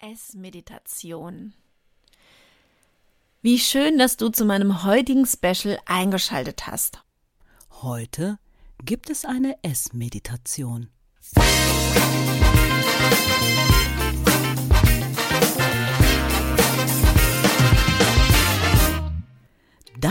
Essmeditation. 0.00 1.52
Wie 3.42 3.58
schön, 3.58 3.98
dass 3.98 4.16
du 4.16 4.30
zu 4.30 4.46
meinem 4.46 4.82
heutigen 4.84 5.26
Special 5.26 5.78
eingeschaltet 5.84 6.66
hast. 6.66 7.02
Heute 7.82 8.38
gibt 8.82 9.10
es 9.10 9.26
eine 9.26 9.62
Essmeditation. 9.62 10.88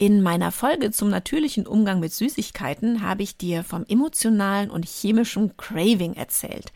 In 0.00 0.22
meiner 0.22 0.50
Folge 0.50 0.92
zum 0.92 1.10
natürlichen 1.10 1.66
Umgang 1.66 2.00
mit 2.00 2.14
Süßigkeiten 2.14 3.02
habe 3.02 3.22
ich 3.22 3.36
dir 3.36 3.62
vom 3.62 3.84
emotionalen 3.86 4.70
und 4.70 4.88
chemischen 4.88 5.58
Craving 5.58 6.14
erzählt. 6.14 6.72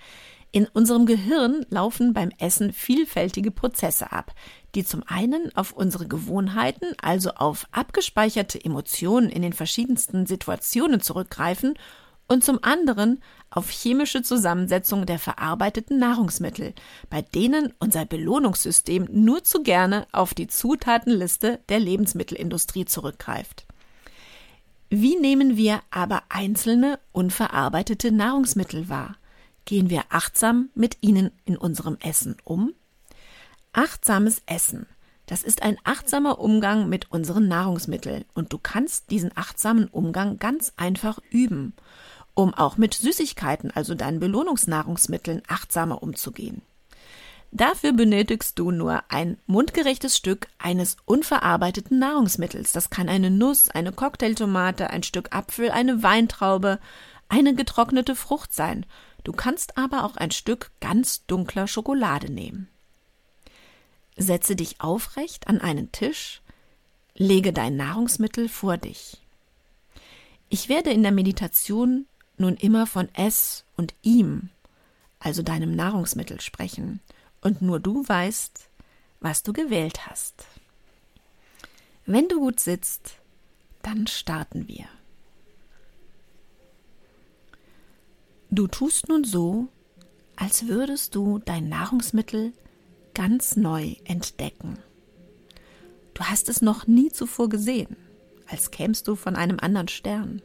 In 0.52 0.66
unserem 0.66 1.06
Gehirn 1.06 1.64
laufen 1.70 2.12
beim 2.12 2.28
Essen 2.38 2.74
vielfältige 2.74 3.50
Prozesse 3.50 4.12
ab, 4.12 4.34
die 4.74 4.84
zum 4.84 5.02
einen 5.06 5.50
auf 5.56 5.72
unsere 5.72 6.06
Gewohnheiten, 6.06 6.88
also 7.00 7.30
auf 7.30 7.66
abgespeicherte 7.72 8.62
Emotionen 8.62 9.30
in 9.30 9.40
den 9.40 9.54
verschiedensten 9.54 10.26
Situationen 10.26 11.00
zurückgreifen 11.00 11.78
und 12.28 12.44
zum 12.44 12.58
anderen 12.62 13.22
auf 13.50 13.70
chemische 13.70 14.22
Zusammensetzung 14.22 15.06
der 15.06 15.18
verarbeiteten 15.18 15.98
Nahrungsmittel, 15.98 16.74
bei 17.10 17.22
denen 17.22 17.72
unser 17.78 18.04
Belohnungssystem 18.04 19.08
nur 19.12 19.44
zu 19.44 19.62
gerne 19.62 20.06
auf 20.12 20.34
die 20.34 20.46
Zutatenliste 20.46 21.60
der 21.68 21.80
Lebensmittelindustrie 21.80 22.84
zurückgreift. 22.84 23.66
Wie 24.90 25.16
nehmen 25.16 25.56
wir 25.56 25.80
aber 25.90 26.22
einzelne 26.28 26.98
unverarbeitete 27.12 28.12
Nahrungsmittel 28.12 28.88
wahr? 28.88 29.16
Gehen 29.64 29.90
wir 29.90 30.04
achtsam 30.10 30.70
mit 30.74 30.98
ihnen 31.00 31.30
in 31.44 31.56
unserem 31.56 31.96
Essen 32.00 32.36
um? 32.44 32.74
Achtsames 33.72 34.42
Essen. 34.46 34.86
Das 35.26 35.42
ist 35.42 35.62
ein 35.62 35.78
achtsamer 35.84 36.38
Umgang 36.38 36.88
mit 36.88 37.10
unseren 37.10 37.48
Nahrungsmitteln 37.48 38.26
und 38.34 38.52
du 38.52 38.58
kannst 38.58 39.10
diesen 39.10 39.30
achtsamen 39.34 39.88
Umgang 39.88 40.38
ganz 40.38 40.74
einfach 40.76 41.18
üben 41.30 41.74
um 42.34 42.52
auch 42.54 42.76
mit 42.76 42.94
Süßigkeiten, 42.94 43.70
also 43.70 43.94
deinen 43.94 44.20
Belohnungsnahrungsmitteln, 44.20 45.42
achtsamer 45.48 46.02
umzugehen. 46.02 46.62
Dafür 47.52 47.92
benötigst 47.92 48.58
du 48.58 48.72
nur 48.72 49.04
ein 49.08 49.38
mundgerechtes 49.46 50.16
Stück 50.16 50.48
eines 50.58 50.96
unverarbeiteten 51.04 52.00
Nahrungsmittels. 52.00 52.72
Das 52.72 52.90
kann 52.90 53.08
eine 53.08 53.30
Nuss, 53.30 53.70
eine 53.70 53.92
Cocktailtomate, 53.92 54.90
ein 54.90 55.04
Stück 55.04 55.32
Apfel, 55.32 55.70
eine 55.70 56.02
Weintraube, 56.02 56.80
eine 57.28 57.54
getrocknete 57.54 58.16
Frucht 58.16 58.52
sein. 58.52 58.84
Du 59.22 59.32
kannst 59.32 59.78
aber 59.78 60.04
auch 60.04 60.16
ein 60.16 60.32
Stück 60.32 60.72
ganz 60.80 61.26
dunkler 61.26 61.68
Schokolade 61.68 62.30
nehmen. 62.30 62.68
Setze 64.16 64.56
dich 64.56 64.80
aufrecht 64.80 65.46
an 65.46 65.60
einen 65.60 65.92
Tisch, 65.92 66.42
lege 67.14 67.52
dein 67.52 67.76
Nahrungsmittel 67.76 68.48
vor 68.48 68.78
dich. 68.78 69.22
Ich 70.48 70.68
werde 70.68 70.90
in 70.90 71.04
der 71.04 71.12
Meditation 71.12 72.06
nun 72.36 72.56
immer 72.56 72.86
von 72.86 73.08
es 73.14 73.64
und 73.76 73.94
ihm, 74.02 74.50
also 75.18 75.42
deinem 75.42 75.74
Nahrungsmittel, 75.74 76.40
sprechen, 76.40 77.00
und 77.40 77.62
nur 77.62 77.80
du 77.80 78.06
weißt, 78.06 78.68
was 79.20 79.42
du 79.42 79.52
gewählt 79.52 80.06
hast. 80.06 80.46
Wenn 82.06 82.28
du 82.28 82.40
gut 82.40 82.60
sitzt, 82.60 83.18
dann 83.82 84.06
starten 84.06 84.68
wir. 84.68 84.86
Du 88.50 88.66
tust 88.66 89.08
nun 89.08 89.24
so, 89.24 89.68
als 90.36 90.66
würdest 90.66 91.14
du 91.14 91.38
dein 91.38 91.68
Nahrungsmittel 91.68 92.52
ganz 93.14 93.56
neu 93.56 93.94
entdecken. 94.04 94.78
Du 96.14 96.22
hast 96.24 96.48
es 96.48 96.62
noch 96.62 96.86
nie 96.86 97.10
zuvor 97.10 97.48
gesehen, 97.48 97.96
als 98.46 98.70
kämst 98.70 99.08
du 99.08 99.16
von 99.16 99.36
einem 99.36 99.58
anderen 99.60 99.88
Stern 99.88 100.42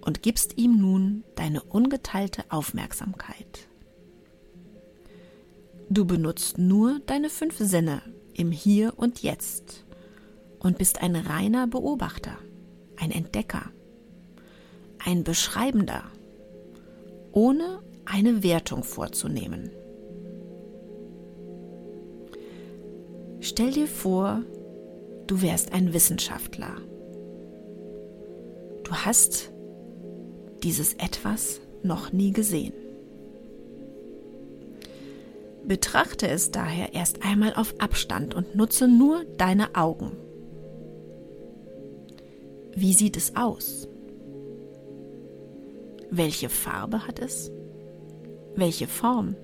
und 0.00 0.22
gibst 0.22 0.58
ihm 0.58 0.80
nun 0.80 1.24
deine 1.34 1.62
ungeteilte 1.62 2.44
Aufmerksamkeit. 2.48 3.68
Du 5.90 6.04
benutzt 6.04 6.58
nur 6.58 7.00
deine 7.06 7.30
fünf 7.30 7.56
Sinne 7.58 8.02
im 8.34 8.52
Hier 8.52 8.94
und 8.96 9.22
Jetzt 9.22 9.84
und 10.58 10.78
bist 10.78 11.02
ein 11.02 11.16
reiner 11.16 11.66
Beobachter, 11.66 12.36
ein 12.96 13.10
Entdecker, 13.10 13.70
ein 14.98 15.24
Beschreibender, 15.24 16.04
ohne 17.32 17.80
eine 18.04 18.42
Wertung 18.42 18.84
vorzunehmen. 18.84 19.70
Stell 23.40 23.70
dir 23.70 23.86
vor, 23.86 24.42
du 25.26 25.40
wärst 25.42 25.72
ein 25.72 25.92
Wissenschaftler. 25.92 26.76
Du 28.84 28.92
hast 28.92 29.52
dieses 30.62 30.94
etwas 30.94 31.60
noch 31.82 32.12
nie 32.12 32.32
gesehen. 32.32 32.72
Betrachte 35.64 36.28
es 36.28 36.50
daher 36.50 36.94
erst 36.94 37.22
einmal 37.24 37.54
auf 37.54 37.74
Abstand 37.78 38.34
und 38.34 38.56
nutze 38.56 38.88
nur 38.88 39.24
deine 39.36 39.74
Augen. 39.74 40.12
Wie 42.74 42.94
sieht 42.94 43.16
es 43.16 43.36
aus? 43.36 43.88
Welche 46.10 46.48
Farbe 46.48 47.06
hat 47.06 47.18
es? 47.18 47.50
Welche 48.54 48.86
Form? 48.86 49.36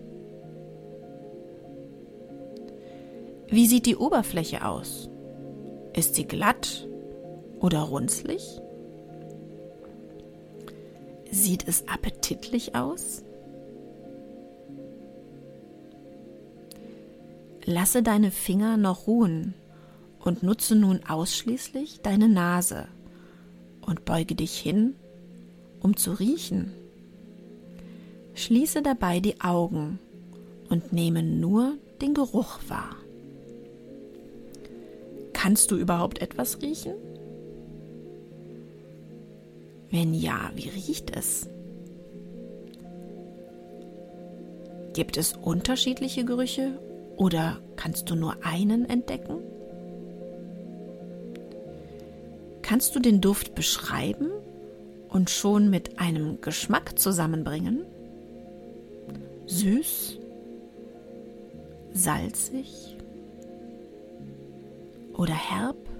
Wie 3.49 3.67
sieht 3.67 3.87
die 3.87 3.97
Oberfläche 3.97 4.65
aus? 4.65 5.11
Ist 5.95 6.15
sie 6.15 6.27
glatt 6.27 6.89
oder 7.61 7.81
runzlig? 7.81 8.61
Sieht 11.35 11.67
es 11.67 11.89
appetitlich 11.89 12.77
aus? 12.77 13.25
Lasse 17.65 18.05
deine 18.05 18.31
Finger 18.31 18.77
noch 18.77 19.09
ruhen 19.09 19.55
und 20.21 20.45
nutze 20.45 20.77
nun 20.77 21.01
ausschließlich 21.05 22.03
deine 22.03 22.29
Nase 22.29 22.87
und 23.81 24.05
beuge 24.05 24.37
dich 24.37 24.57
hin, 24.57 24.95
um 25.81 25.97
zu 25.97 26.13
riechen. 26.13 26.73
Schließe 28.35 28.83
dabei 28.83 29.19
die 29.19 29.41
Augen 29.41 29.99
und 30.69 30.93
nehme 30.93 31.25
nur 31.25 31.75
den 32.01 32.15
Geruch 32.15 32.61
wahr. 32.69 32.95
Kannst 35.33 35.73
du 35.73 35.77
überhaupt 35.77 36.21
etwas 36.21 36.63
riechen? 36.63 36.95
Wenn 39.95 40.13
ja, 40.13 40.51
wie 40.57 40.71
riecht 40.71 41.17
es? 41.17 41.49
Gibt 44.93 45.17
es 45.17 45.35
unterschiedliche 45.35 46.25
Gerüche 46.25 46.81
oder 47.17 47.61
kannst 47.77 48.11
du 48.11 48.17
nur 48.17 48.45
einen 48.45 48.91
entdecken? 48.91 49.39
Kannst 52.61 52.97
du 52.97 52.99
den 52.99 53.21
Duft 53.21 53.55
beschreiben 53.55 54.33
und 55.11 55.31
schon 55.31 55.71
mit 55.71 56.01
einem 56.01 56.41
Geschmack 56.41 56.99
zusammenbringen? 56.99 57.87
Süß? 59.47 60.19
Salzig? 61.93 62.97
Oder 65.17 65.35
herb? 65.35 65.94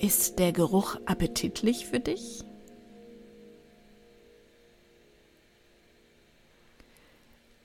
Ist 0.00 0.38
der 0.38 0.52
Geruch 0.52 0.96
appetitlich 1.06 1.86
für 1.86 1.98
dich? 1.98 2.44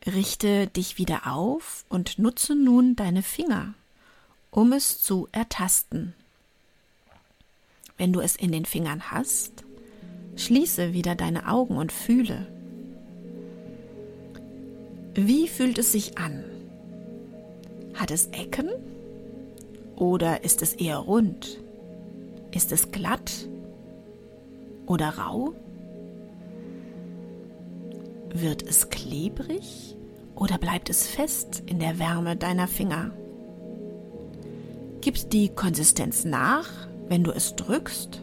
Richte 0.06 0.66
dich 0.68 0.98
wieder 0.98 1.32
auf 1.32 1.86
und 1.90 2.18
nutze 2.18 2.56
nun 2.56 2.96
deine 2.96 3.22
Finger, 3.22 3.76
um 4.50 4.74
es 4.74 5.00
zu 5.00 5.28
ertasten. 5.32 6.16
Wenn 7.98 8.12
du 8.12 8.20
es 8.20 8.36
in 8.36 8.52
den 8.52 8.66
Fingern 8.66 9.12
hast, 9.12 9.64
schließe 10.36 10.92
wieder 10.92 11.14
deine 11.14 11.48
Augen 11.48 11.78
und 11.78 11.92
fühle. 11.92 12.48
Wie 15.14 15.48
fühlt 15.48 15.78
es 15.78 15.92
sich 15.92 16.18
an? 16.18 16.44
Hat 17.94 18.10
es 18.10 18.26
Ecken? 18.28 18.70
Oder 19.96 20.44
ist 20.44 20.64
es 20.64 20.74
eher 20.74 20.98
rund? 20.98 21.63
Ist 22.54 22.72
es 22.72 22.92
glatt 22.92 23.50
oder 24.86 25.10
rau? 25.10 25.54
Wird 28.32 28.62
es 28.62 28.90
klebrig 28.90 29.96
oder 30.36 30.60
bleibt 30.60 30.90
es 30.90 31.08
fest 31.08 31.64
in 31.66 31.80
der 31.80 31.98
Wärme 31.98 32.36
deiner 32.36 32.68
Finger? 32.68 33.12
Gibt 35.02 35.34
die 35.34 35.50
Konsistenz 35.50 36.26
nach, 36.26 36.70
wenn 37.10 37.24
du 37.24 37.32
es 37.32 37.56
drückst? 37.56 38.22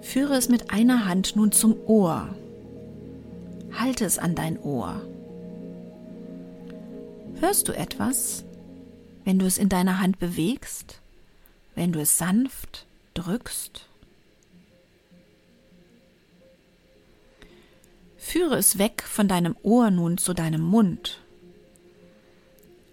Führe 0.00 0.34
es 0.34 0.48
mit 0.48 0.72
einer 0.72 1.06
Hand 1.06 1.36
nun 1.36 1.52
zum 1.52 1.76
Ohr. 1.86 2.28
Halte 3.72 4.04
es 4.04 4.18
an 4.18 4.34
dein 4.34 4.58
Ohr. 4.60 5.00
Hörst 7.40 7.68
du 7.68 7.72
etwas, 7.72 8.44
wenn 9.24 9.38
du 9.38 9.46
es 9.46 9.58
in 9.58 9.68
deiner 9.68 10.00
Hand 10.00 10.18
bewegst, 10.18 11.00
wenn 11.74 11.92
du 11.92 12.00
es 12.00 12.18
sanft 12.18 12.86
drückst? 13.14 13.88
Führe 18.16 18.56
es 18.56 18.78
weg 18.78 19.02
von 19.02 19.28
deinem 19.28 19.56
Ohr 19.62 19.90
nun 19.90 20.16
zu 20.16 20.32
deinem 20.32 20.62
Mund. 20.62 21.20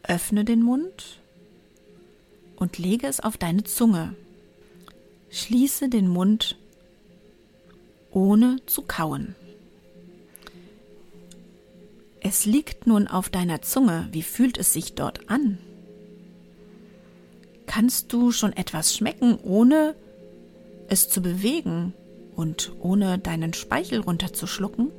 Öffne 0.04 0.44
den 0.44 0.64
Mund 0.64 1.20
und 2.56 2.78
lege 2.78 3.08
es 3.08 3.20
auf 3.20 3.38
deine 3.38 3.64
Zunge. 3.64 4.16
Schließe 5.30 5.88
den 5.88 6.08
Mund 6.08 6.58
ohne 8.12 8.58
zu 8.66 8.82
kauen. 8.82 9.36
Es 12.22 12.46
liegt 12.46 12.88
nun 12.88 13.08
auf 13.08 13.30
deiner 13.30 13.62
Zunge. 13.62 14.10
Wie 14.12 14.24
fühlt 14.24 14.58
es 14.58 14.74
sich 14.74 14.96
dort 14.96 15.30
an? 15.30 15.60
Kannst 17.70 18.12
du 18.12 18.32
schon 18.32 18.52
etwas 18.54 18.96
schmecken, 18.96 19.38
ohne 19.44 19.94
es 20.88 21.08
zu 21.08 21.22
bewegen 21.22 21.94
und 22.36 22.72
ohne 22.80 23.20
deinen 23.20 23.54
Speichel 23.54 24.00
runterzuschlucken? 24.00 24.90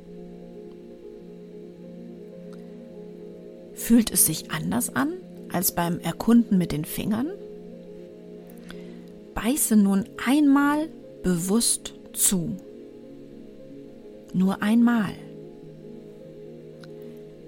Fühlt 3.73 4.09
es 4.09 4.25
sich 4.25 4.51
anders 4.51 4.95
an 4.95 5.11
als 5.51 5.75
beim 5.75 5.99
Erkunden 5.99 6.57
mit 6.57 6.71
den 6.71 6.85
Fingern? 6.85 7.27
Beiße 9.35 9.75
nun 9.75 10.05
einmal 10.25 10.87
bewusst 11.23 11.93
zu. 12.13 12.55
Nur 14.33 14.63
einmal. 14.63 15.11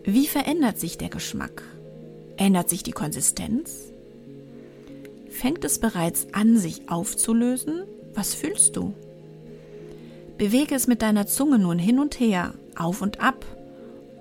Wie 0.03 0.27
verändert 0.27 0.81
sich 0.81 0.97
der 0.97 1.07
Geschmack? 1.07 1.63
Ändert 2.35 2.67
sich 2.67 2.83
die 2.83 2.91
Konsistenz? 2.91 3.92
Fängt 5.43 5.65
es 5.65 5.77
bereits 5.77 6.27
an, 6.31 6.55
sich 6.55 6.89
aufzulösen? 6.89 7.83
Was 8.13 8.33
fühlst 8.33 8.77
du? 8.77 8.93
Bewege 10.37 10.73
es 10.73 10.87
mit 10.87 11.01
deiner 11.01 11.27
Zunge 11.27 11.59
nun 11.59 11.77
hin 11.77 11.99
und 11.99 12.17
her, 12.17 12.53
auf 12.77 13.01
und 13.01 13.19
ab 13.19 13.45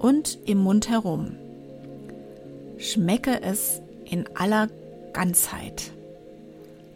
und 0.00 0.40
im 0.46 0.58
Mund 0.58 0.88
herum. 0.88 1.36
Schmecke 2.76 3.40
es 3.40 3.80
in 4.04 4.26
aller 4.34 4.66
Ganzheit. 5.12 5.92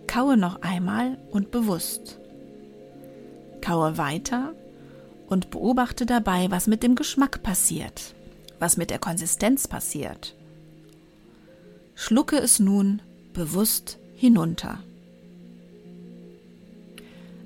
Kaue 0.08 0.36
noch 0.36 0.60
einmal 0.62 1.18
und 1.30 1.52
bewusst. 1.52 2.18
Kaue 3.60 3.96
weiter 3.96 4.54
und 5.28 5.50
beobachte 5.50 6.04
dabei, 6.04 6.50
was 6.50 6.66
mit 6.66 6.82
dem 6.82 6.96
Geschmack 6.96 7.44
passiert 7.44 8.16
was 8.58 8.78
mit 8.78 8.90
der 8.90 8.98
Konsistenz 8.98 9.68
passiert. 9.68 10.34
Schlucke 11.94 12.38
es 12.38 12.58
nun 12.58 13.02
bewusst 13.32 13.98
hinunter. 14.16 14.82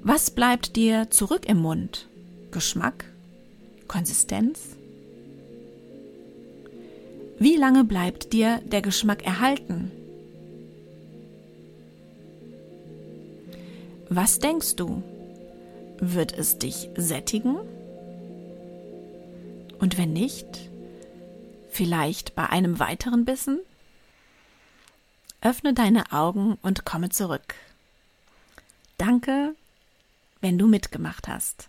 Was 0.02 0.30
bleibt 0.30 0.76
dir 0.76 1.10
zurück 1.10 1.46
im 1.46 1.58
Mund? 1.58 2.08
Geschmack? 2.50 3.04
Konsistenz? 3.86 4.76
Wie 7.38 7.56
lange 7.56 7.84
bleibt 7.84 8.32
dir 8.32 8.60
der 8.64 8.82
Geschmack 8.82 9.24
erhalten? 9.26 9.90
Was 14.08 14.38
denkst 14.38 14.76
du? 14.76 15.02
Wird 15.98 16.36
es 16.36 16.58
dich 16.58 16.88
sättigen? 16.96 17.56
Und 19.78 19.98
wenn 19.98 20.12
nicht, 20.12 20.70
Vielleicht 21.70 22.34
bei 22.34 22.50
einem 22.50 22.80
weiteren 22.80 23.24
Bissen? 23.24 23.60
Öffne 25.42 25.72
deine 25.72 26.12
Augen 26.12 26.58
und 26.62 26.84
komme 26.84 27.08
zurück. 27.08 27.54
Danke, 28.98 29.54
wenn 30.40 30.58
du 30.58 30.66
mitgemacht 30.66 31.28
hast. 31.28 31.68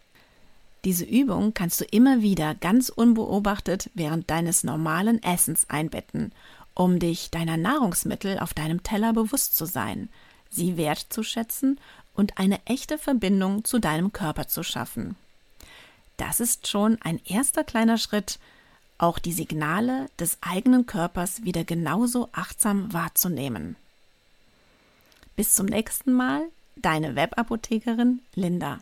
Diese 0.83 1.05
Übung 1.05 1.53
kannst 1.53 1.79
du 1.79 1.85
immer 1.85 2.21
wieder 2.21 2.55
ganz 2.55 2.89
unbeobachtet 2.89 3.89
während 3.93 4.29
deines 4.29 4.63
normalen 4.63 5.21
Essens 5.21 5.69
einbetten, 5.69 6.33
um 6.73 6.99
dich 6.99 7.29
deiner 7.29 7.57
Nahrungsmittel 7.57 8.39
auf 8.39 8.53
deinem 8.53 8.81
Teller 8.83 9.13
bewusst 9.13 9.55
zu 9.55 9.65
sein, 9.65 10.09
sie 10.49 10.77
wertzuschätzen 10.77 11.79
und 12.13 12.37
eine 12.37 12.59
echte 12.65 12.97
Verbindung 12.97 13.63
zu 13.63 13.79
deinem 13.79 14.11
Körper 14.11 14.47
zu 14.47 14.63
schaffen. 14.63 15.15
Das 16.17 16.39
ist 16.39 16.67
schon 16.67 17.01
ein 17.01 17.21
erster 17.25 17.63
kleiner 17.63 17.97
Schritt, 17.97 18.39
auch 19.01 19.19
die 19.19 19.33
Signale 19.33 20.07
des 20.19 20.37
eigenen 20.41 20.85
Körpers 20.85 21.43
wieder 21.43 21.63
genauso 21.63 22.29
achtsam 22.31 22.93
wahrzunehmen. 22.93 23.75
Bis 25.35 25.53
zum 25.53 25.65
nächsten 25.65 26.13
Mal, 26.13 26.43
deine 26.75 27.15
Webapothekerin 27.15 28.21
Linda. 28.35 28.79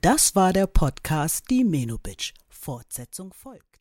Das 0.00 0.34
war 0.34 0.52
der 0.52 0.66
Podcast 0.66 1.50
Die 1.50 1.64
Menubitch. 1.64 2.34
Fortsetzung 2.48 3.32
folgt. 3.32 3.77